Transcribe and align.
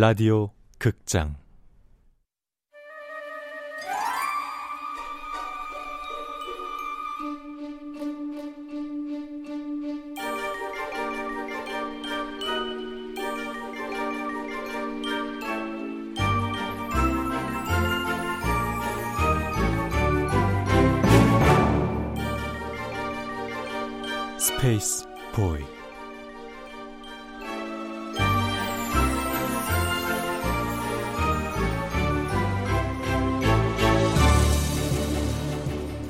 라디오 0.00 0.48
극장 0.78 1.36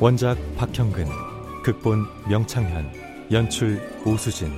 원작 0.01 0.37
박형근, 0.57 1.07
극본 1.63 2.07
명창현, 2.29 3.29
연출 3.33 3.81
오수진, 4.07 4.51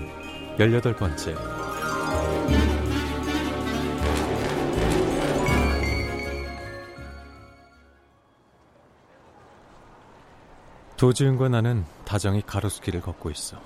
18번째. 0.58 1.36
도지은과 10.96 11.48
나는 11.48 11.84
다정히 12.04 12.42
가로수길을 12.42 13.00
걷고 13.00 13.30
있어. 13.30 13.60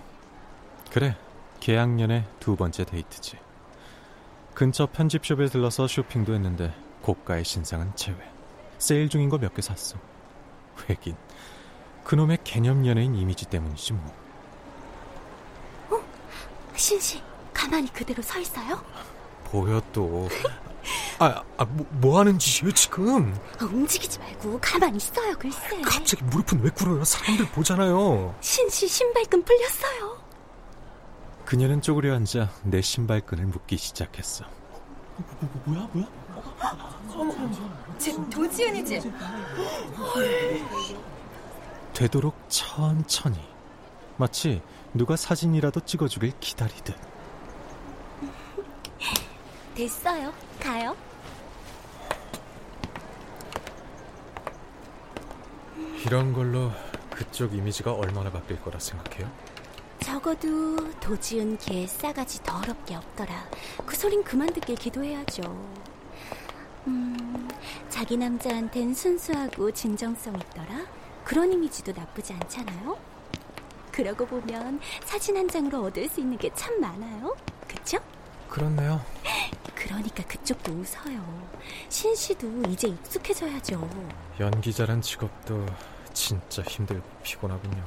그래, 0.90 1.16
계약년의 1.60 2.24
두 2.40 2.56
번째 2.56 2.84
데이트지. 2.84 3.36
근처 4.54 4.86
편집숍에 4.86 5.46
들러서 5.46 5.86
쇼핑도 5.86 6.32
했는데 6.34 6.72
고가의 7.02 7.44
신상은 7.44 7.94
제외. 7.94 8.16
세일 8.78 9.08
중인 9.08 9.28
거 9.28 9.38
몇 9.38 9.54
개 9.54 9.60
샀어. 9.60 9.98
왜긴 10.88 11.14
그놈의 12.06 12.38
개념 12.44 12.86
연예인 12.86 13.16
이미지 13.16 13.46
때문이지 13.46 13.92
뭐. 13.94 14.14
어? 15.90 16.00
신씨, 16.76 17.20
가만히 17.52 17.92
그대로 17.92 18.22
서 18.22 18.38
있어요? 18.38 18.80
보여 19.44 19.82
또. 19.92 20.28
아, 21.18 21.42
아 21.56 21.64
뭐, 21.64 21.84
뭐 21.90 22.20
하는 22.20 22.38
짓이에요 22.38 22.72
지금? 22.74 23.34
아, 23.58 23.64
움직이지 23.64 24.20
말고 24.20 24.60
가만히 24.60 24.98
있어요 24.98 25.36
글쎄. 25.36 25.80
갑자기 25.80 26.22
무릎은 26.24 26.60
왜 26.62 26.70
꿇어요? 26.70 27.02
사람들 27.02 27.46
보잖아요. 27.46 28.36
신씨 28.40 28.86
신발끈 28.86 29.42
풀렸어요. 29.42 30.16
그녀는 31.44 31.82
쪼그려 31.82 32.14
앉아 32.14 32.52
내 32.62 32.82
신발끈을 32.82 33.46
묶기 33.46 33.78
시작했어. 33.78 34.44
뭐, 35.16 35.26
뭐, 35.40 35.62
뭐야 35.64 35.88
뭐야? 35.92 36.06
제 37.98 38.14
도지은이지? 38.30 39.12
되도록 41.96 42.34
천천히. 42.48 43.40
마치 44.18 44.60
누가 44.92 45.16
사진이라도 45.16 45.80
찍어주길 45.80 46.34
기다리듯. 46.40 46.94
됐어요. 49.74 50.30
가요. 50.60 50.94
이런 56.04 56.34
걸로 56.34 56.70
그쪽 57.10 57.54
이미지가 57.54 57.94
얼마나 57.94 58.30
바뀔 58.30 58.60
거라 58.60 58.78
생각해요? 58.78 59.30
적어도 60.00 60.90
도지은 61.00 61.56
개 61.56 61.86
싸가지 61.86 62.42
더럽게 62.42 62.94
없더라. 62.94 63.48
그 63.86 63.96
소린 63.96 64.22
그만 64.22 64.52
듣길 64.52 64.76
기도해야죠. 64.76 65.42
음, 66.88 67.48
자기 67.88 68.18
남자한텐 68.18 68.92
순수하고 68.92 69.70
진정성 69.70 70.34
있더라. 70.36 70.84
그런 71.26 71.52
이미지도 71.52 71.92
나쁘지 71.92 72.32
않잖아요. 72.34 72.96
그러고 73.90 74.24
보면 74.26 74.80
사진 75.04 75.36
한 75.36 75.48
장으로 75.48 75.82
얻을 75.86 76.08
수 76.08 76.20
있는 76.20 76.38
게 76.38 76.48
참 76.54 76.80
많아요. 76.80 77.34
그쵸? 77.66 77.98
그렇네요. 78.48 79.04
그러니까 79.74 80.22
그쪽도 80.22 80.70
웃어요. 80.72 81.48
신 81.88 82.14
씨도 82.14 82.62
이제 82.68 82.86
익숙해져야죠. 82.88 83.90
연기자란 84.38 85.02
직업도 85.02 85.66
진짜 86.12 86.62
힘들고 86.62 87.04
피곤하군요. 87.24 87.84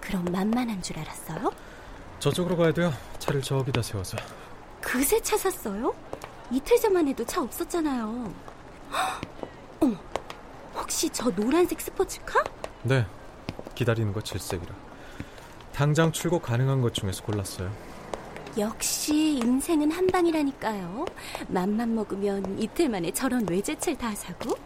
그럼 0.00 0.24
만만한 0.32 0.80
줄 0.80 0.98
알았어요? 0.98 1.52
저쪽으로 2.20 2.56
가야 2.56 2.72
돼요. 2.72 2.90
차를 3.18 3.42
저기다 3.42 3.82
세워서. 3.82 4.16
그새 4.80 5.20
차 5.20 5.36
샀어요? 5.36 5.94
이틀 6.50 6.80
전만 6.80 7.06
해도 7.06 7.22
차 7.26 7.42
없었잖아요. 7.42 8.32
어머, 9.80 9.94
혹시 10.74 11.10
저 11.10 11.30
노란색 11.30 11.82
스포츠카? 11.82 12.42
네, 12.82 13.06
기다리는 13.74 14.12
거 14.12 14.20
질색이라. 14.20 14.74
당장 15.72 16.12
출고 16.12 16.40
가능한 16.40 16.80
것 16.80 16.94
중에서 16.94 17.22
골랐어요. 17.24 17.70
역시 18.56 19.38
인생은 19.38 19.90
한 19.92 20.06
방이라니까요. 20.06 21.04
맘만 21.48 21.94
먹으면 21.94 22.58
이틀 22.58 22.88
만에 22.88 23.10
저런 23.12 23.46
외제차를 23.48 23.98
다 23.98 24.14
사고. 24.14 24.50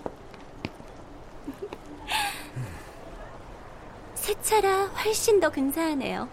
새 4.14 4.40
차라 4.40 4.84
훨씬 4.86 5.40
더 5.40 5.50
근사하네요. 5.50 6.28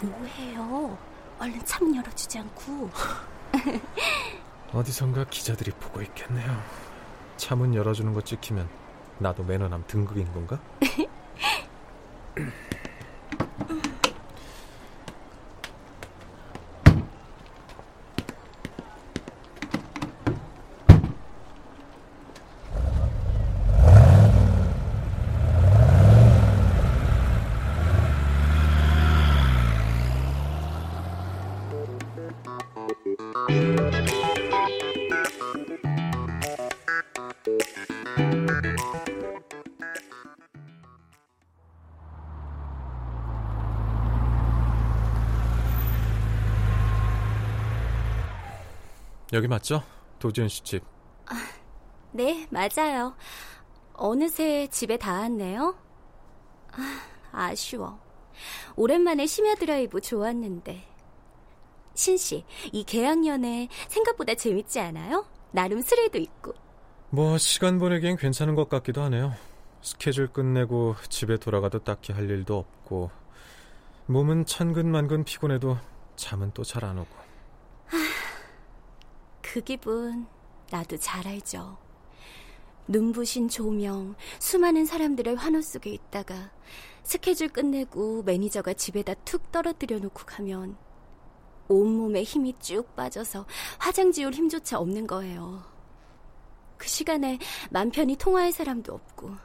뭐해요? 0.00 0.98
얼른 1.38 1.64
창문 1.64 1.94
열어주지 1.96 2.38
않고. 2.38 2.90
어디선가 4.72 5.24
기자들이 5.24 5.70
보고 5.72 6.02
있겠네요. 6.02 6.62
차문 7.36 7.74
열어주는 7.74 8.12
거 8.12 8.20
찍히면 8.20 8.68
나도 9.18 9.44
매너남 9.44 9.84
등극인 9.86 10.32
건가? 10.32 10.60
여기 49.34 49.48
맞죠? 49.48 49.82
도지은 50.18 50.48
씨 50.48 50.62
집. 50.62 50.84
아, 51.26 51.34
네, 52.12 52.46
맞아요. 52.50 53.14
어느새 53.94 54.66
집에 54.68 54.96
다 54.96 55.20
왔네요. 55.20 55.76
아, 56.72 57.00
아쉬워. 57.32 57.98
오랜만에 58.76 59.26
심야 59.26 59.54
드라이브 59.56 60.00
좋았는데. 60.00 60.84
신 61.94 62.16
씨, 62.16 62.44
이 62.72 62.82
계약연애 62.84 63.68
생각보다 63.88 64.34
재밌지 64.34 64.80
않아요? 64.80 65.26
나름 65.52 65.80
스릴도 65.80 66.18
있고. 66.18 66.54
뭐, 67.10 67.38
시간 67.38 67.78
보내기엔 67.78 68.16
괜찮은 68.16 68.56
것 68.56 68.68
같기도 68.68 69.02
하네요. 69.02 69.32
스케줄 69.80 70.26
끝내고 70.32 70.96
집에 71.08 71.36
돌아가도 71.36 71.80
딱히 71.84 72.12
할 72.12 72.28
일도 72.28 72.56
없고, 72.58 73.10
몸은 74.06 74.46
천근만근 74.46 75.24
피곤해도 75.24 75.78
잠은 76.16 76.50
또 76.52 76.62
잘 76.64 76.84
안 76.84 76.98
오고. 76.98 77.24
그 79.54 79.60
기분 79.60 80.26
나도 80.68 80.96
잘 80.96 81.28
알죠. 81.28 81.78
눈부신 82.88 83.48
조명, 83.48 84.16
수많은 84.40 84.84
사람들의 84.84 85.36
환호 85.36 85.60
속에 85.60 85.90
있다가 85.90 86.50
스케줄 87.04 87.46
끝내고 87.50 88.24
매니저가 88.24 88.72
집에다 88.72 89.14
툭 89.24 89.52
떨어뜨려 89.52 90.00
놓고 90.00 90.24
가면 90.26 90.76
온몸에 91.68 92.24
힘이 92.24 92.56
쭉 92.58 92.96
빠져서 92.96 93.46
화장 93.78 94.10
지울 94.10 94.32
힘조차 94.32 94.80
없는 94.80 95.06
거예요. 95.06 95.62
그 96.76 96.88
시간에 96.88 97.38
맘 97.70 97.92
편히 97.92 98.16
통화할 98.16 98.50
사람도 98.50 98.92
없고. 98.92 99.36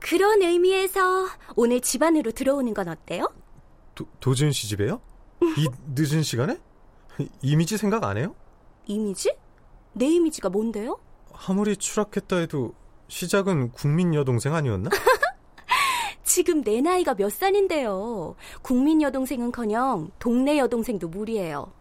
그런 0.00 0.40
의미에서 0.40 1.26
오늘 1.56 1.82
집 1.82 2.02
안으로 2.02 2.30
들어오는 2.30 2.72
건 2.72 2.88
어때요? 2.88 3.30
도, 3.94 4.06
도지은 4.20 4.52
씨 4.52 4.66
집에요? 4.66 5.02
이 5.58 5.68
늦은 5.94 6.22
시간에? 6.22 6.58
이미지 7.42 7.76
생각 7.78 8.04
안 8.04 8.16
해요? 8.16 8.34
이미지? 8.86 9.34
내 9.92 10.06
이미지가 10.06 10.48
뭔데요? 10.50 10.98
아무리 11.48 11.76
추락했다 11.76 12.36
해도 12.36 12.74
시작은 13.08 13.72
국민 13.72 14.14
여동생 14.14 14.54
아니었나? 14.54 14.90
지금 16.24 16.62
내 16.62 16.80
나이가 16.80 17.14
몇 17.14 17.32
살인데요. 17.32 18.34
국민 18.62 19.00
여동생은커녕 19.00 20.10
동네 20.18 20.58
여동생도 20.58 21.08
무리예요. 21.08 21.72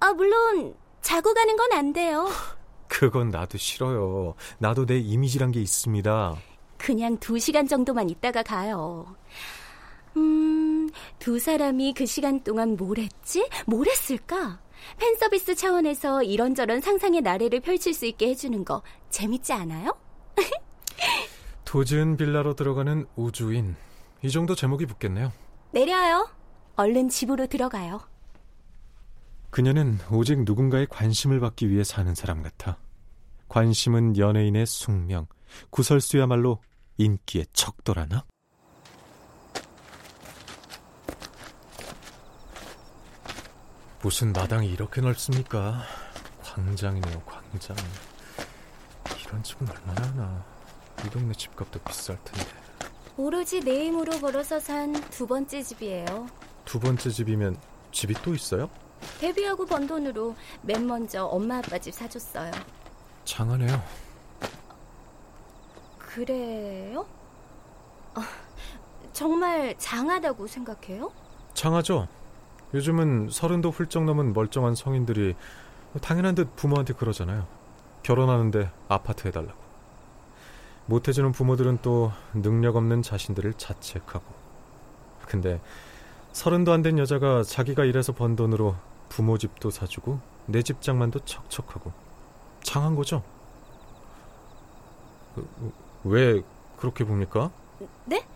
아, 0.00 0.12
물론 0.12 0.74
자고 1.02 1.32
가는 1.34 1.56
건 1.56 1.72
안 1.72 1.92
돼요. 1.92 2.26
그건 2.88 3.28
나도 3.30 3.58
싫어요. 3.58 4.34
나도 4.58 4.86
내 4.86 4.98
이미지란 4.98 5.52
게 5.52 5.60
있습니다. 5.60 6.36
그냥 6.78 7.16
두 7.18 7.38
시간 7.38 7.66
정도만 7.66 8.08
있다가 8.10 8.42
가요. 8.42 9.06
음, 10.16 10.73
두 11.18 11.38
사람이 11.38 11.94
그 11.94 12.06
시간 12.06 12.42
동안 12.42 12.76
뭘 12.76 12.98
했지? 12.98 13.48
뭘 13.66 13.86
했을까? 13.86 14.60
팬 14.98 15.14
서비스 15.16 15.54
차원에서 15.54 16.22
이런저런 16.22 16.80
상상의 16.80 17.22
나래를 17.22 17.60
펼칠 17.60 17.94
수 17.94 18.06
있게 18.06 18.28
해주는 18.28 18.64
거 18.64 18.82
재밌지 19.10 19.52
않아요? 19.52 19.96
도지은 21.64 22.16
빌라로 22.16 22.54
들어가는 22.54 23.06
우주인. 23.16 23.76
이 24.22 24.30
정도 24.30 24.54
제목이 24.54 24.86
붙겠네요. 24.86 25.32
내려요. 25.70 26.28
얼른 26.76 27.08
집으로 27.08 27.46
들어가요. 27.46 28.00
그녀는 29.50 29.98
오직 30.10 30.42
누군가의 30.44 30.86
관심을 30.88 31.40
받기 31.40 31.70
위해 31.70 31.84
사는 31.84 32.12
사람 32.14 32.42
같아. 32.42 32.78
관심은 33.48 34.18
연예인의 34.18 34.66
숙명, 34.66 35.26
구설수야말로 35.70 36.60
인기의 36.98 37.46
척도라나? 37.52 38.24
무슨 44.04 44.34
마당이 44.34 44.68
이렇게 44.68 45.00
넓습니까? 45.00 45.80
광장이네요, 46.42 47.22
광장. 47.22 47.74
이런 49.24 49.42
집은 49.42 49.66
얼마나 49.66 50.02
하나. 50.08 50.44
이 51.06 51.08
동네 51.08 51.32
집값도 51.32 51.80
비쌀 51.80 52.22
텐데. 52.22 52.50
오로지 53.16 53.60
내 53.60 53.86
힘으로 53.86 54.12
벌어서 54.18 54.60
산 54.60 54.92
두 55.10 55.26
번째 55.26 55.62
집이에요. 55.62 56.26
두 56.66 56.78
번째 56.78 57.08
집이면 57.08 57.56
집이 57.92 58.12
또 58.22 58.34
있어요? 58.34 58.68
데뷔하고 59.20 59.64
번 59.64 59.86
돈으로 59.86 60.36
맨 60.60 60.86
먼저 60.86 61.24
엄마 61.24 61.56
아빠 61.58 61.78
집 61.78 61.94
사줬어요. 61.94 62.52
장하네요. 63.24 63.82
그래요? 65.98 67.06
어, 68.14 68.20
정말 69.14 69.74
장하다고 69.78 70.46
생각해요? 70.46 71.10
장하죠. 71.54 72.06
요즘은 72.74 73.28
서른도 73.30 73.70
훌쩍 73.70 74.04
넘은 74.04 74.32
멀쩡한 74.32 74.74
성인들이 74.74 75.34
당연한 76.02 76.34
듯 76.34 76.54
부모한테 76.56 76.92
그러잖아요. 76.94 77.46
결혼하는데 78.02 78.70
아파트 78.88 79.28
해달라고. 79.28 79.64
못해주는 80.86 81.32
부모들은 81.32 81.78
또 81.82 82.12
능력 82.34 82.76
없는 82.76 83.00
자신들을 83.02 83.54
자책하고. 83.54 84.24
근데 85.26 85.60
서른도 86.32 86.72
안 86.72 86.82
된 86.82 86.98
여자가 86.98 87.44
자기가 87.44 87.84
일해서 87.84 88.12
번 88.12 88.34
돈으로 88.36 88.74
부모 89.08 89.38
집도 89.38 89.70
사주고 89.70 90.18
내 90.46 90.60
집 90.62 90.82
장만도 90.82 91.20
척척하고 91.20 91.92
장한 92.62 92.96
거죠. 92.96 93.22
왜 96.02 96.42
그렇게 96.76 97.04
봅니까? 97.04 97.50
네? 98.04 98.26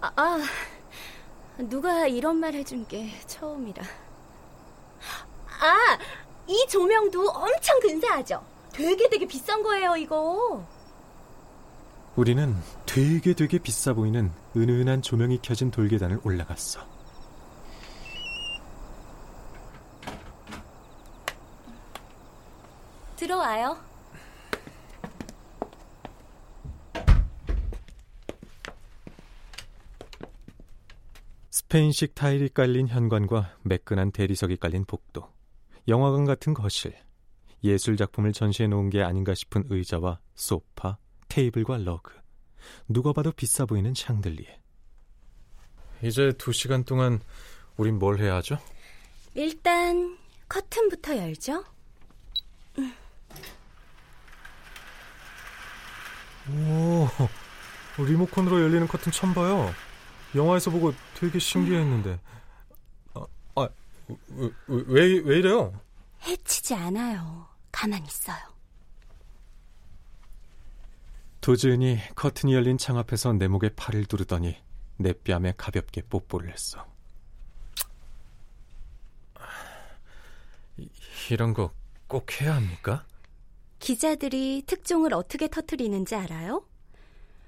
아, 0.00 0.10
아 0.16 0.38
누가 1.58 2.06
이런 2.06 2.36
말 2.36 2.54
해준 2.54 2.86
게 2.86 3.10
처음이라. 3.26 3.82
아, 5.60 5.98
이 6.46 6.66
조명도 6.68 7.30
엄청 7.30 7.78
근사하죠? 7.80 8.44
되게 8.72 9.08
되게 9.08 9.26
비싼 9.26 9.62
거예요, 9.62 9.96
이거. 9.96 10.66
우리는 12.16 12.54
되게 12.84 13.34
되게 13.34 13.58
비싸 13.58 13.92
보이는 13.92 14.32
은은한 14.56 15.02
조명이 15.02 15.40
켜진 15.40 15.70
돌계단을 15.70 16.20
올라갔어. 16.24 16.80
들어와요. 23.16 23.91
스페인식 31.72 32.14
타일이 32.14 32.50
깔린 32.50 32.86
현관과 32.86 33.56
매끈한 33.62 34.12
대리석이 34.12 34.58
깔린 34.58 34.84
복도, 34.84 35.32
영화관 35.88 36.26
같은 36.26 36.52
거실, 36.52 36.94
예술 37.64 37.96
작품을 37.96 38.34
전시해 38.34 38.68
놓은 38.68 38.90
게 38.90 39.02
아닌가 39.02 39.34
싶은 39.34 39.64
의자와 39.70 40.20
소파, 40.34 40.98
테이블과 41.28 41.78
러그, 41.78 42.12
누가 42.88 43.14
봐도 43.14 43.32
비싸 43.32 43.64
보이는 43.64 43.94
샹들리에. 43.94 44.60
이제 46.02 46.32
두 46.36 46.52
시간 46.52 46.84
동안 46.84 47.20
우린 47.78 47.98
뭘 47.98 48.18
해야 48.18 48.34
하죠? 48.34 48.58
일단 49.32 50.18
커튼부터 50.50 51.16
열죠. 51.16 51.64
오, 56.50 57.08
리모컨으로 57.96 58.60
열리는 58.60 58.86
커튼 58.86 59.10
처음 59.10 59.32
봐요. 59.32 59.72
영화에서 60.34 60.70
보고 60.70 60.92
되게 61.22 61.38
신기했는데. 61.38 62.18
아, 63.14 63.26
아 63.54 63.68
왜, 64.08 64.50
왜, 64.66 65.18
왜 65.20 65.38
이래요? 65.38 65.72
해치지 66.26 66.74
않아요. 66.74 67.46
가만히 67.70 68.04
있어요. 68.06 68.38
도지은이 71.40 71.98
커튼이 72.16 72.52
열린 72.54 72.76
창 72.76 72.98
앞에서 72.98 73.32
내 73.34 73.46
목에 73.46 73.68
팔을 73.70 74.06
두르더니 74.06 74.56
내 74.96 75.12
뺨에 75.12 75.54
가볍게 75.56 76.02
뽀뽀를 76.02 76.52
했어. 76.52 76.84
이런 81.30 81.54
거 81.54 81.72
꼭 82.08 82.42
해야 82.42 82.56
합니까? 82.56 83.06
기자들이 83.78 84.64
특종을 84.66 85.14
어떻게 85.14 85.48
터트리는지 85.48 86.14
알아요? 86.14 86.66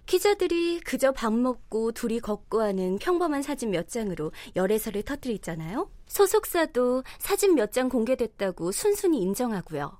기자들이 0.06 0.80
그저 0.80 1.12
밥 1.12 1.32
먹고 1.32 1.92
둘이 1.92 2.20
걷고 2.20 2.60
하는 2.60 2.98
평범한 2.98 3.42
사진 3.42 3.70
몇 3.70 3.88
장으로 3.88 4.32
열애설을 4.54 5.02
터뜨리잖아요. 5.02 5.90
소속사도 6.06 7.02
사진 7.18 7.54
몇 7.54 7.72
장 7.72 7.88
공개됐다고 7.88 8.70
순순히 8.70 9.20
인정하고요. 9.22 9.98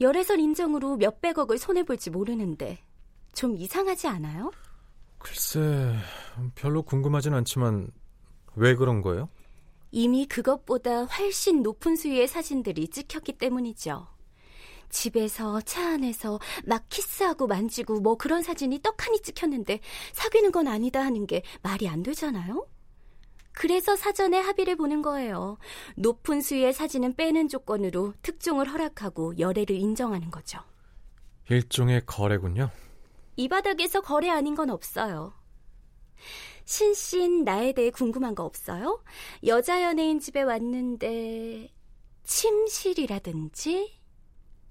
열애설 0.00 0.40
인정으로 0.40 0.96
몇백억을 0.96 1.56
손해볼지 1.58 2.10
모르는데 2.10 2.78
좀 3.32 3.56
이상하지 3.56 4.08
않아요? 4.08 4.50
글쎄, 5.18 5.94
별로 6.54 6.82
궁금하진 6.82 7.32
않지만 7.34 7.90
왜 8.56 8.74
그런 8.74 9.00
거예요? 9.00 9.28
이미 9.90 10.26
그것보다 10.26 11.04
훨씬 11.04 11.62
높은 11.62 11.96
수위의 11.96 12.28
사진들이 12.28 12.88
찍혔기 12.88 13.38
때문이죠. 13.38 14.06
집에서 14.90 15.60
차 15.62 15.94
안에서 15.94 16.38
막 16.64 16.88
키스하고 16.88 17.46
만지고 17.46 18.00
뭐 18.00 18.16
그런 18.16 18.42
사진이 18.42 18.82
떡하니 18.82 19.20
찍혔는데 19.22 19.80
사귀는 20.12 20.52
건 20.52 20.68
아니다 20.68 21.00
하는 21.04 21.26
게 21.26 21.42
말이 21.62 21.88
안 21.88 22.02
되잖아요? 22.02 22.66
그래서 23.52 23.96
사전에 23.96 24.38
합의를 24.38 24.76
보는 24.76 25.02
거예요. 25.02 25.58
높은 25.96 26.40
수위의 26.40 26.72
사진은 26.72 27.16
빼는 27.16 27.48
조건으로 27.48 28.14
특종을 28.22 28.70
허락하고 28.70 29.38
열애를 29.38 29.74
인정하는 29.74 30.30
거죠. 30.30 30.60
일종의 31.50 32.06
거래군요. 32.06 32.70
이 33.36 33.48
바닥에서 33.48 34.00
거래 34.00 34.28
아닌 34.28 34.54
건 34.54 34.70
없어요. 34.70 35.32
신신 36.66 37.44
나에 37.44 37.72
대해 37.72 37.90
궁금한 37.90 38.34
거 38.34 38.44
없어요? 38.44 39.02
여자 39.46 39.82
연예인 39.82 40.20
집에 40.20 40.42
왔는데 40.42 41.72
침실이라든지 42.24 43.97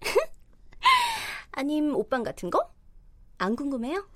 아님 1.51 1.96
옷방 1.96 2.24
같은 2.24 2.50
거? 2.50 2.72
안 3.38 3.56
궁금해요? 3.56 4.08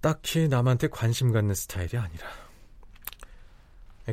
딱히 0.00 0.48
남한테 0.48 0.88
관심 0.88 1.32
갖는 1.32 1.54
스타일이 1.54 1.96
아니라. 1.98 2.26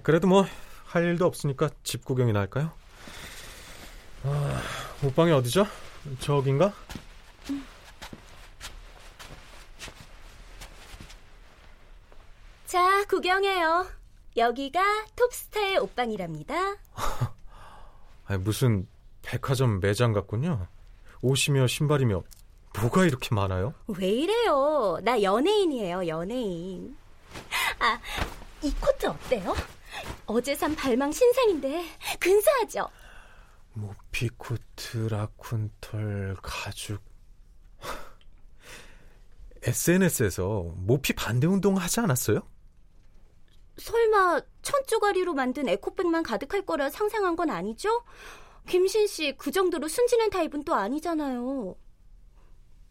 그래도 0.04 0.27
뭐 0.27 0.46
할 0.88 1.04
일도 1.04 1.25
없으니까 1.25 1.70
집 1.84 2.06
구경이나 2.06 2.39
할까요? 2.39 2.72
아, 4.24 4.62
옷방이 5.04 5.32
어디죠? 5.32 5.66
저긴가? 6.20 6.74
자, 12.66 13.06
구경해요. 13.06 13.88
여기가 14.36 14.82
톱스타의 15.16 15.77
옷방이랍니다. 15.80 16.77
아니, 18.25 18.39
무슨 18.42 18.88
백화점 19.28 19.82
매장 19.82 20.14
같군요. 20.14 20.68
옷이며 21.22 21.68
신발이며 21.68 22.24
뭐가 22.80 23.04
이렇게 23.04 23.36
많아요? 23.36 23.74
왜 23.88 24.08
이래요? 24.08 25.00
나 25.04 25.22
연예인이에요, 25.22 26.08
연예인. 26.08 26.96
아, 27.80 28.00
이 28.62 28.74
코트 28.80 29.06
어때요? 29.06 29.54
어제 30.28 30.56
산 30.56 30.74
발망 30.76 31.12
신상인데 31.12 31.84
근사하죠? 32.22 32.90
모피 33.74 34.30
코트, 34.38 35.08
라쿤 35.10 35.72
털, 35.82 36.38
가죽. 36.42 37.02
SNS에서 39.64 40.72
모피 40.78 41.12
반대 41.14 41.48
운동 41.48 41.76
하지 41.76 42.00
않았어요? 42.00 42.40
설마 43.78 44.40
천조가리로 44.62 45.34
만든 45.34 45.68
에코백만 45.68 46.24
가득할 46.24 46.66
거라 46.66 46.90
상상한 46.90 47.36
건 47.36 47.50
아니죠? 47.50 48.04
김신 48.68 49.08
씨 49.08 49.34
그 49.38 49.52
정도로 49.52 49.88
순진한 49.88 50.30
타입은 50.30 50.64
또 50.64 50.76
아니잖아요. 50.76 51.76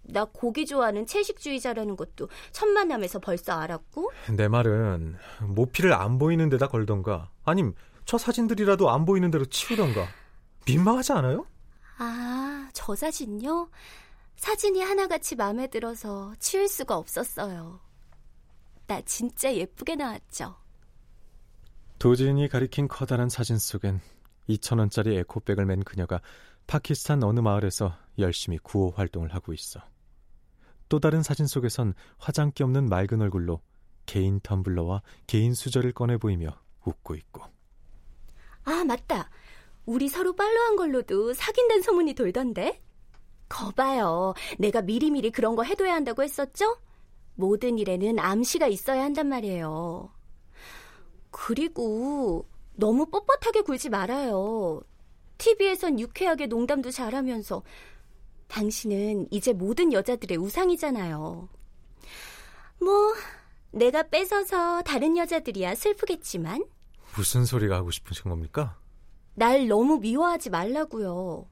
나 0.09 0.25
고기 0.25 0.65
좋아하는 0.67 1.05
채식주의자라는 1.07 1.97
것도 1.97 2.29
첫 2.53 2.67
만남에서 2.69 3.19
벌써 3.19 3.53
알았고. 3.55 4.11
내 4.37 4.49
말은 4.49 5.17
모피를 5.49 5.93
안 5.93 6.19
보이는 6.19 6.49
데다 6.49 6.69
걸던가 6.69 7.31
아님 7.45 7.75
저 8.05 8.17
사진들이라도 8.19 8.89
안 8.91 9.05
보이는 9.05 9.31
대로 9.31 9.45
치우던가 9.47 10.07
민망하지 10.67 11.13
않아요? 11.13 11.47
아, 11.99 12.69
저 12.73 12.95
사진요? 12.95 13.69
사진이 14.37 14.81
하나같이 14.83 15.35
마음에 15.35 15.67
들어서 15.67 16.35
치울 16.39 16.69
수가 16.69 16.97
없었어요. 16.97 17.81
나 18.87 19.01
진짜 19.03 19.53
예쁘게 19.53 19.97
나왔죠? 19.97 20.55
도진이 21.99 22.49
가리킨 22.49 22.87
커다란 22.89 23.29
사진 23.29 23.59
속엔 23.59 24.01
2천원짜리 24.49 25.17
에코백을 25.19 25.67
맨 25.67 25.83
그녀가 25.83 26.21
파키스탄 26.67 27.23
어느 27.23 27.41
마을에서 27.41 27.97
열심히 28.19 28.59
구호 28.59 28.91
활동을 28.91 29.35
하고 29.35 29.53
있어. 29.53 29.81
또 30.89 31.01
다른 31.01 31.23
사진 31.23 31.47
속에선 31.47 31.95
화장기 32.19 32.63
없는 32.63 32.89
맑은 32.89 33.21
얼굴로 33.21 33.61
개인 34.07 34.41
텀블러와 34.41 35.03
개인 35.27 35.55
수저를 35.55 35.93
꺼내 35.93 36.17
보이며 36.17 36.51
웃고 36.85 37.15
있고. 37.17 37.43
아, 38.65 38.85
맞다. 38.85 39.31
우리 39.85 40.09
서로 40.09 40.35
팔로우한 40.35 40.77
걸로도 40.77 41.33
사귄다는 41.35 41.83
소문이 41.83 42.15
돌던데? 42.15 42.83
거봐요. 43.49 44.35
내가 44.59 44.83
미리미리 44.83 45.31
그런 45.31 45.55
거 45.55 45.63
해둬야 45.63 45.95
한다고 45.95 46.23
했었죠? 46.23 46.79
모든 47.35 47.79
일에는 47.79 48.19
암시가 48.19 48.67
있어야 48.67 49.05
한단 49.05 49.29
말이에요. 49.29 50.13
그리고 51.31 52.49
너무 52.77 53.07
뻣뻣하게 53.07 53.65
굴지 53.65 53.89
말아요. 53.89 54.81
TV에선 55.39 55.99
유쾌하게 56.01 56.47
농담도 56.47 56.91
잘하면서 56.91 57.63
당신은 58.49 59.29
이제 59.31 59.53
모든 59.53 59.93
여자들의 59.93 60.37
우상이잖아요. 60.39 61.49
뭐, 62.81 63.15
내가 63.73 64.05
뺏어서 64.05 64.83
다른 64.83 65.17
여자들이야 65.17 65.75
슬프겠지만. 65.75 66.65
무슨 67.17 67.45
소리가 67.45 67.77
하고 67.77 67.91
싶으신 67.91 68.31
겁니까? 68.31 68.79
날 69.35 69.67
너무 69.69 69.99
미워하지 69.99 70.51
말라고요. 70.51 71.47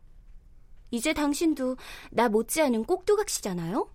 이제 0.91 1.13
당신도 1.13 1.77
나 2.11 2.29
못지않은 2.29 2.85
꼭두각시잖아요? 2.85 3.89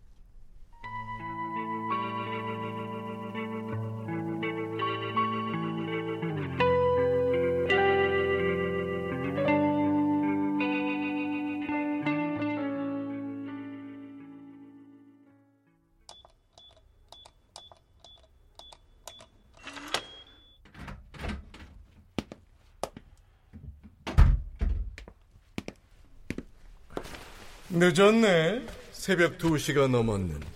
늦었네. 27.69 28.65
새벽 28.91 29.37
2시가 29.37 29.89
넘었는데. 29.89 30.47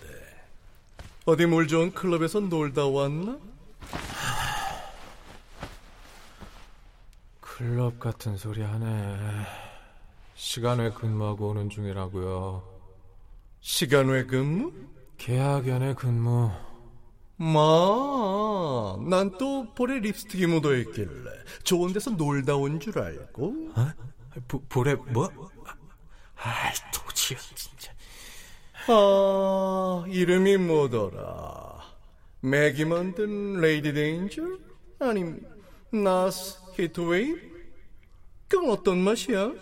어디 1.26 1.46
물 1.46 1.68
좋은 1.68 1.92
클럽에서 1.92 2.40
놀다 2.40 2.86
왔나? 2.86 3.38
클럽 7.40 7.98
같은 8.00 8.36
소리 8.36 8.62
하네. 8.62 9.46
시간 10.34 10.80
외 10.80 10.90
근무하고 10.90 11.50
오는 11.50 11.70
중이라고요. 11.70 12.62
시간 13.60 14.08
외 14.08 14.24
근무? 14.24 14.72
계약 15.16 15.68
연의 15.68 15.94
근무. 15.94 16.50
마, 17.36 18.96
난 19.08 19.32
또 19.38 19.66
볼에 19.74 19.98
립스틱이 20.00 20.46
묻어 20.46 20.74
있길래 20.76 21.30
좋은 21.64 21.92
데서 21.92 22.10
놀다 22.10 22.56
온 22.56 22.78
줄 22.80 22.98
알고. 22.98 23.72
어? 23.76 23.88
보, 24.48 24.60
볼에 24.68 24.94
뭐? 24.94 25.30
아이, 26.36 26.72
도지요, 27.24 27.38
진짜. 27.54 27.92
아, 28.88 30.04
이름이 30.08 30.58
뭐더라? 30.58 31.82
맥이 32.40 32.84
만든 32.84 33.60
레이디 33.60 33.92
데인저? 33.94 34.42
아님, 34.98 35.40
나스 35.90 36.58
히트웨이? 36.74 37.34
그건 38.48 38.70
어떤 38.70 38.98
맛이야? 38.98 39.52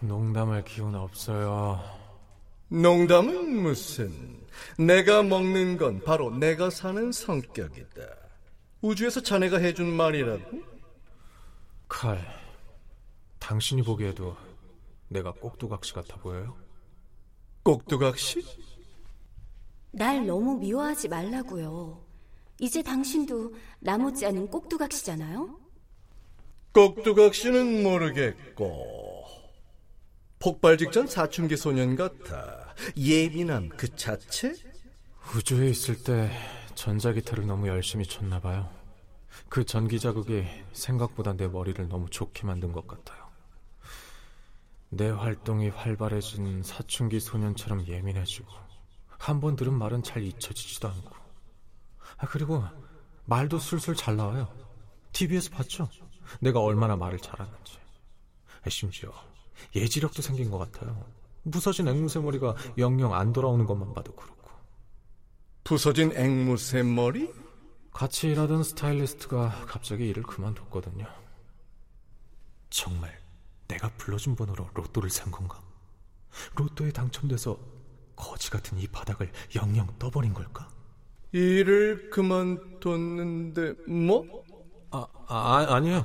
농담할 0.00 0.64
기운 0.64 0.94
없어요. 0.94 1.82
농담은 2.68 3.62
무슨? 3.62 4.40
내가 4.78 5.22
먹는 5.22 5.76
건 5.76 6.02
바로 6.02 6.30
내가 6.30 6.70
사는 6.70 7.12
성격이다. 7.12 8.02
우주에서 8.80 9.20
자네가 9.22 9.58
해준 9.58 9.92
말이라고? 9.92 10.62
칼, 11.88 12.18
당신이 13.38 13.82
보기에도 13.82 14.36
내가 15.08 15.32
꼭두각시 15.32 15.92
같아 15.92 16.16
보여요? 16.16 16.65
꼭두각시? 17.66 18.44
날 19.90 20.24
너무 20.24 20.56
미워하지 20.56 21.08
말라고요. 21.08 22.00
이제 22.60 22.80
당신도 22.80 23.54
나 23.80 23.98
못지않은 23.98 24.46
꼭두각시잖아요? 24.46 25.58
꼭두각시는 26.72 27.82
모르겠고 27.82 29.24
폭발 30.38 30.78
직전 30.78 31.08
사춘기 31.08 31.56
소년 31.56 31.96
같아 31.96 32.72
예민함 32.96 33.70
그 33.70 33.96
자체? 33.96 34.54
우주에 35.34 35.68
있을 35.68 36.04
때 36.04 36.30
전자기타를 36.76 37.46
너무 37.48 37.66
열심히 37.66 38.06
쳤나 38.06 38.40
봐요. 38.40 38.70
그 39.48 39.64
전기 39.64 39.98
자극이 39.98 40.44
생각보다 40.72 41.32
내 41.32 41.48
머리를 41.48 41.88
너무 41.88 42.08
좋게 42.10 42.46
만든 42.46 42.70
것 42.70 42.86
같아요. 42.86 43.25
내 44.88 45.08
활동이 45.08 45.68
활발해진 45.68 46.62
사춘기 46.62 47.20
소년처럼 47.20 47.86
예민해지고 47.86 48.46
한 49.18 49.40
번 49.40 49.56
들은 49.56 49.72
말은 49.74 50.02
잘 50.02 50.22
잊혀지지도 50.22 50.88
않고 50.88 51.14
아, 52.18 52.26
그리고 52.26 52.62
말도 53.24 53.58
술술 53.58 53.96
잘 53.96 54.16
나와요. 54.16 54.48
TV에서 55.12 55.50
봤죠? 55.50 55.88
내가 56.40 56.60
얼마나 56.60 56.96
말을 56.96 57.18
잘하는지. 57.18 57.78
아, 58.64 58.70
심지어 58.70 59.12
예지력도 59.74 60.22
생긴 60.22 60.50
것 60.50 60.58
같아요. 60.58 61.04
부서진 61.50 61.88
앵무새 61.88 62.20
머리가 62.20 62.54
영영 62.78 63.14
안 63.14 63.32
돌아오는 63.32 63.64
것만 63.66 63.92
봐도 63.94 64.14
그렇고. 64.14 64.50
부서진 65.64 66.12
앵무새 66.16 66.82
머리? 66.82 67.32
같이 67.92 68.28
일하던 68.28 68.62
스타일리스트가 68.62 69.64
갑자기 69.66 70.06
일을 70.08 70.22
그만뒀거든요. 70.22 71.06
정말 72.70 73.18
내가 73.68 73.90
불러준 73.96 74.36
번호로 74.36 74.70
로또를 74.74 75.10
산 75.10 75.30
건가? 75.30 75.60
로또에 76.54 76.90
당첨돼서 76.90 77.58
거지 78.14 78.50
같은 78.50 78.78
이 78.78 78.86
바닥을 78.86 79.30
영영 79.54 79.86
떠버린 79.98 80.32
걸까? 80.32 80.68
일을 81.32 82.08
그만뒀는데 82.10 83.74
뭐? 83.88 84.44
아, 84.90 85.06
아 85.26 85.66
아니요. 85.68 86.04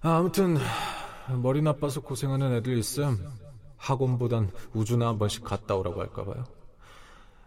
아, 0.00 0.16
아무튼 0.16 0.56
머리 1.42 1.62
나빠서 1.62 2.00
고생하는 2.00 2.54
애들 2.54 2.76
있음. 2.78 3.28
학원보단 3.76 4.50
우주나 4.72 5.08
한 5.08 5.18
번씩 5.18 5.44
갔다 5.44 5.76
오라고 5.76 6.00
할까 6.00 6.24
봐요. 6.24 6.44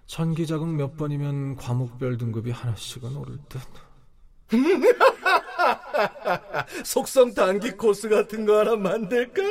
천기 0.05 0.47
자극 0.47 0.69
몇 0.69 0.95
번이면 0.97 1.57
과목별 1.57 2.17
등급이 2.17 2.51
하나씩은 2.51 3.15
오를 3.15 3.37
듯. 3.47 3.61
속성 6.83 7.33
단기 7.33 7.71
코스 7.71 8.09
같은 8.09 8.45
거 8.45 8.59
하나 8.59 8.75
만들까? 8.75 9.41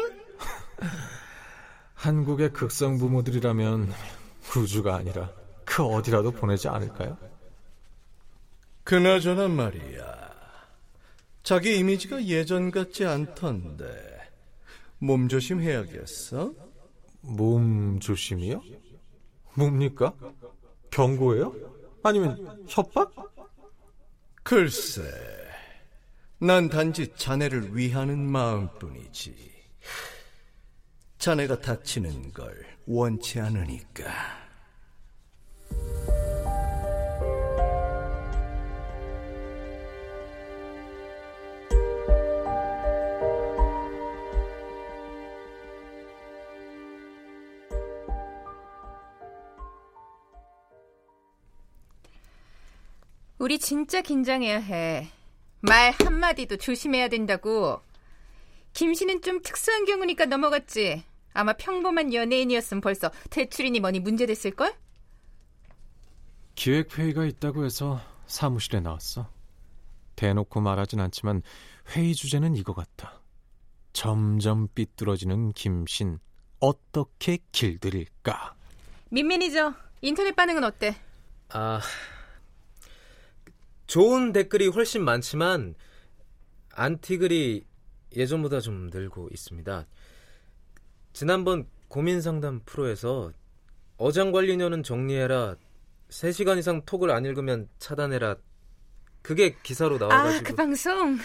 한국의 1.95 2.53
극성 2.53 2.99
부모들이라면 2.99 3.93
우주가 4.57 4.97
아니라 4.97 5.33
그 5.65 5.85
어디라도 5.85 6.31
보내지 6.31 6.69
않을까요? 6.69 7.19
그나저나 8.85 9.49
말이야. 9.49 10.29
자기 11.43 11.79
이미지가 11.79 12.25
예전 12.25 12.71
같지 12.71 13.05
않던데 13.05 13.85
몸 14.99 15.29
조심 15.29 15.61
해야겠어. 15.61 16.53
몸 17.21 17.99
조심이요? 18.01 18.63
뭡니까? 19.55 20.15
경고예요? 20.91 21.55
아니면 22.03 22.65
협박? 22.69 23.13
글쎄, 24.43 25.03
난 26.41 26.69
단지 26.69 27.13
자네를 27.17 27.77
위하는 27.77 28.19
마음뿐이지. 28.21 29.35
자네가 31.19 31.61
다치는 31.61 32.33
걸 32.33 32.65
원치 32.87 33.41
않으니까. 33.41 34.05
우리 53.41 53.59
진짜 53.59 54.03
긴장해야 54.03 54.61
해. 54.61 55.09
말 55.61 55.93
한마디도 55.93 56.57
조심해야 56.57 57.09
된다고. 57.09 57.81
김 58.73 58.95
씨는 58.95 59.23
좀 59.23 59.43
특수한 59.43 59.85
경우니까 59.85 60.27
넘어갔지. 60.27 61.05
아마 61.33 61.53
평범한 61.53 62.15
연예인이었으면 62.15 62.81
벌써 62.81 63.11
대출이니 63.31 63.81
뭐니 63.81 64.01
문제됐을걸? 64.01 64.75
기획회의가 66.55 67.25
있다고 67.25 67.65
해서 67.65 68.01
사무실에 68.27 68.81
나왔어. 68.81 69.31
대놓고 70.17 70.61
말하진 70.61 71.01
않지만 71.01 71.43
회의 71.91 72.15
주제는 72.15 72.57
이거 72.57 72.73
같다. 72.73 73.21
점점 73.93 74.69
삐뚤어지는 74.75 75.53
김신 75.53 76.19
어떻게 76.61 77.39
길들일까? 77.53 78.55
민 79.11 79.29
매니저, 79.29 79.75
인터넷 80.03 80.35
반응은 80.35 80.65
어때? 80.65 80.97
아, 81.51 81.81
좋은 83.89 84.33
댓글이 84.33 84.69
훨씬 84.69 85.03
많지만 85.03 85.75
안티글이 86.75 87.67
예전보다 88.15 88.61
좀 88.61 88.89
늘고 88.93 89.31
있습니다. 89.33 89.87
지난번 91.15 91.67
고민 91.89 92.21
상담 92.21 92.61
프로에서 92.65 93.33
어장 93.97 94.31
관리녀는 94.31 94.83
정리해라. 94.83 95.57
3시간 96.11 96.59
이상 96.59 96.83
톡을 96.85 97.11
안 97.11 97.25
읽으면 97.25 97.69
차단해라. 97.79 98.37
그게 99.23 99.57
기사로 99.63 99.99
나와가지고. 99.99 100.39
아, 100.39 100.43
그 100.43 100.55
방송. 100.55 101.19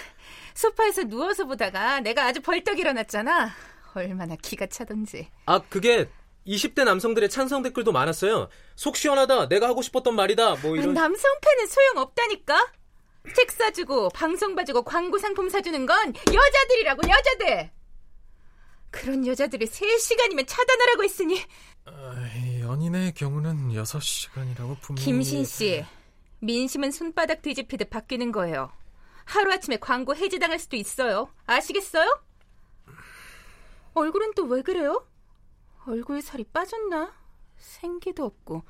소파에서 0.56 1.04
누워서 1.04 1.46
보다가 1.46 2.00
내가 2.00 2.26
아주 2.26 2.42
벌떡 2.42 2.80
일어났잖아. 2.80 3.52
얼마나 3.94 4.36
기가 4.38 4.66
차던지. 4.68 5.30
아, 5.46 5.60
그게 5.60 6.10
20대 6.48 6.84
남성들의 6.84 7.30
찬성 7.30 7.62
댓글도 7.64 7.92
많았어요. 7.92 8.50
속 8.76 8.98
시원하다. 8.98 9.48
내가 9.48 9.68
하고 9.68 9.82
싶었던 9.82 10.14
말이다. 10.16 10.56
뭐 10.58 10.76
이런. 10.76 10.94
남성 10.94 11.32
팬은 11.42 11.68
소용 11.68 11.98
없다니까. 11.98 12.72
책 13.36 13.52
사주고 13.52 14.10
방송 14.10 14.54
봐주고 14.56 14.84
광고 14.84 15.18
상품 15.18 15.50
사주는 15.50 15.86
건 15.86 16.14
여자들이라고 16.28 17.02
여자들. 17.10 17.72
그런 18.92 19.26
여자들이 19.26 19.66
3시간이면 19.66 20.46
차단하라고 20.48 21.04
했으니. 21.04 21.42
아, 21.86 22.16
연인의 22.60 23.14
경우는 23.14 23.70
6시간이라고 23.70 24.80
분명히... 24.82 25.06
김신 25.06 25.46
씨, 25.46 25.84
민심은 26.40 26.92
손바닥 26.92 27.42
뒤집히듯 27.42 27.90
바뀌는 27.90 28.32
거예요. 28.32 28.72
하루아침에 29.26 29.78
광고 29.78 30.16
해지당할 30.16 30.60
수도 30.60 30.76
있어요. 30.76 31.30
아시겠어요? 31.46 32.22
얼굴은 33.94 34.34
또 34.36 34.44
왜 34.46 34.62
그래요? 34.62 35.08
얼굴 35.88 36.22
살이 36.22 36.44
빠졌나? 36.44 37.14
생기도 37.58 38.26
없고 38.26 38.64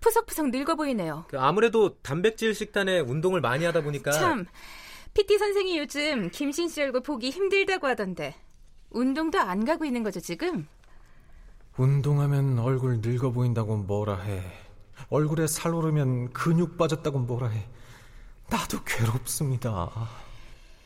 푸석푸석 0.00 0.50
늙어 0.50 0.74
보이네요. 0.76 1.26
그 1.28 1.38
아무래도 1.38 1.98
단백질 2.02 2.54
식단에 2.54 3.00
운동을 3.00 3.40
많이 3.40 3.64
하다 3.64 3.82
보니까 3.82 4.12
참 4.12 4.46
PT 5.14 5.38
선생이 5.38 5.78
요즘 5.78 6.30
김신 6.30 6.68
씨 6.68 6.82
얼굴 6.82 7.02
보기 7.02 7.30
힘들다고 7.30 7.86
하던데 7.86 8.34
운동도 8.90 9.38
안 9.38 9.64
가고 9.64 9.84
있는 9.84 10.02
거죠 10.02 10.20
지금? 10.20 10.66
운동하면 11.76 12.58
얼굴 12.58 13.00
늙어 13.00 13.30
보인다고 13.30 13.76
뭐라 13.76 14.16
해. 14.18 14.42
얼굴에 15.08 15.46
살 15.46 15.74
오르면 15.74 16.32
근육 16.32 16.76
빠졌다고 16.76 17.20
뭐라 17.20 17.48
해. 17.48 17.66
나도 18.48 18.82
괴롭습니다. 18.84 19.90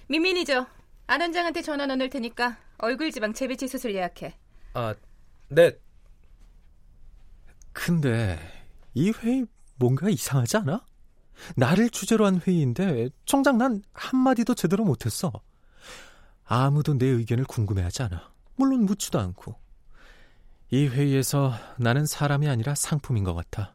미민이죠. 0.09 0.67
안 1.07 1.21
원장한테 1.21 1.63
전화 1.63 1.87
넣을 1.87 2.11
테니까 2.11 2.57
얼굴 2.79 3.11
지방 3.11 3.33
재배치 3.33 3.69
수술 3.69 3.95
예약해. 3.95 4.37
아, 4.75 4.95
네. 5.49 5.79
근데 7.73 8.39
이 8.95 9.11
회의 9.11 9.47
뭔가 9.77 10.09
이상하지 10.09 10.59
않아? 10.59 10.85
나를 11.57 11.91
주제로 11.91 12.27
한 12.27 12.41
회의인데 12.41 13.11
정작 13.25 13.57
난 13.57 13.83
한마디도 13.93 14.55
제대로 14.55 14.85
못했어. 14.85 15.33
아무도 16.45 16.97
내 16.97 17.07
의견을 17.07 17.45
궁금해하지 17.45 18.05
않아. 18.05 18.33
물론 18.57 18.85
묻지도 18.85 19.19
않고. 19.19 19.59
이 20.71 20.87
회의에서 20.87 21.55
나는 21.79 22.07
사람이 22.07 22.49
아니라 22.49 22.75
상품인 22.75 23.25
것 23.25 23.35
같아. 23.35 23.75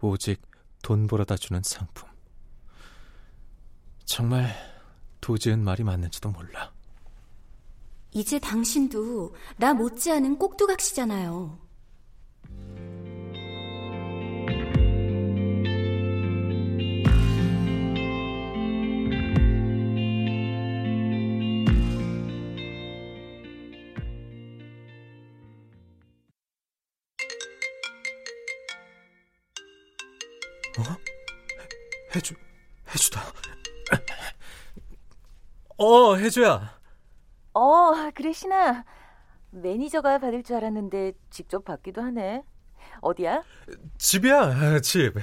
오직 0.00 0.42
돈 0.82 1.06
벌어다 1.06 1.36
주는 1.36 1.60
상품. 1.62 2.08
정말 4.04 4.54
도지은 5.20 5.62
말이 5.62 5.84
맞는지도 5.84 6.30
몰라. 6.30 6.72
이제 8.18 8.40
당신도 8.40 9.32
나 9.58 9.72
못지않은 9.74 10.38
꼭두각시잖아요. 10.38 11.56
어? 30.76 30.82
해주, 32.16 32.34
해주다. 32.92 33.32
어, 35.78 36.16
해주야. 36.16 36.77
어, 37.62 38.10
그래, 38.14 38.32
신아. 38.32 38.84
매니저가 39.50 40.18
받을 40.18 40.44
줄 40.44 40.56
알았는데 40.56 41.12
직접 41.30 41.64
받기도 41.64 42.00
하네. 42.02 42.44
어디야? 43.00 43.42
집이야, 43.98 44.78
집. 44.80 45.14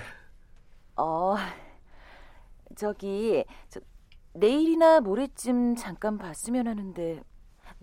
어, 0.97 1.35
저기, 2.75 3.45
저, 3.69 3.79
내일이나 4.33 4.99
모레쯤 4.99 5.75
잠깐 5.77 6.17
봤으면 6.17 6.67
하는데, 6.67 7.21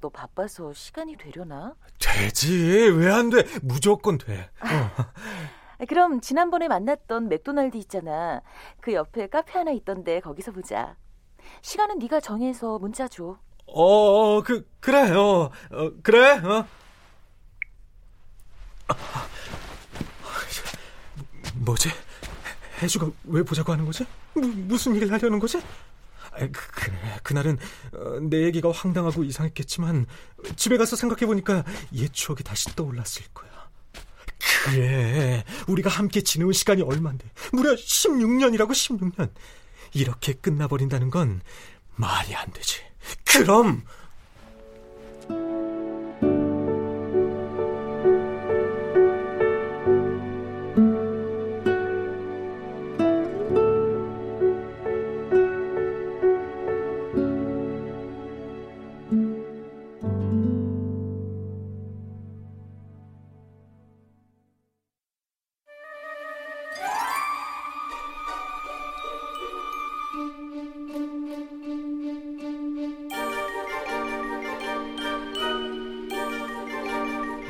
너 0.03 0.11
바빠서 0.11 0.75
시간이 0.75 1.17
되려나? 1.17 1.75
되지. 1.99 2.91
왜 2.91 3.11
안 3.11 3.31
돼? 3.31 3.45
무조건 3.62 4.19
돼. 4.19 4.51
어. 4.61 5.07
그럼 5.88 6.21
지난번에 6.21 6.69
만났던 6.69 7.29
맥도날드 7.29 7.79
있잖아. 7.79 8.43
그 8.81 8.93
옆에 8.93 9.29
카페 9.29 9.59
하나 9.59 9.71
있던데 9.71 10.21
거기서 10.21 10.53
보자. 10.53 10.97
시간은 11.62 11.99
네가 12.01 12.21
정해서 12.21 12.79
문자 12.79 13.09
줘. 13.09 13.38
어, 13.66 14.37
어, 14.37 14.42
그, 14.42 14.68
그래, 14.81 15.11
어, 15.12 15.51
어 15.70 15.90
그래, 16.03 16.38
어. 16.38 16.66
뭐지? 21.55 21.90
해주가 22.83 23.11
왜 23.25 23.42
보자고 23.42 23.72
하는 23.72 23.85
거지? 23.87 24.05
무, 24.35 24.46
무슨 24.46 24.94
일을 24.94 25.12
하려는 25.12 25.38
거지? 25.38 25.61
그, 26.33 26.51
그래, 26.51 26.96
그날은 27.22 27.59
어, 27.92 28.18
내 28.20 28.42
얘기가 28.44 28.70
황당하고 28.70 29.22
이상했겠지만 29.25 30.07
집에 30.57 30.77
가서 30.77 30.96
생각해보니까 30.96 31.64
옛 31.94 32.12
추억이 32.12 32.42
다시 32.42 32.75
떠올랐을 32.75 33.25
거야. 33.35 33.51
그래, 34.64 35.44
우리가 35.68 35.90
함께 35.90 36.22
지내온 36.22 36.53
시간이 36.53 36.83
얼만데 36.83 37.29
무려 37.53 37.75
16년이라고 37.75 38.70
16년. 38.70 39.31
이렇게 39.94 40.33
끝나버린다는 40.33 41.11
건 41.11 41.42
말이 41.96 42.35
안 42.35 42.50
되지. 42.52 42.81
그럼 43.24 43.85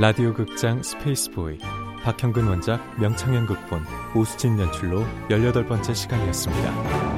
라디오 0.02 0.34
극장 0.34 0.82
스페이스보이 0.82 1.58
박형근 2.02 2.48
원작 2.48 2.80
명창현 3.00 3.46
극본 3.46 3.84
오수진 4.16 4.58
연출로 4.58 5.04
18번째 5.28 5.94
시간이었습니다. 5.94 7.11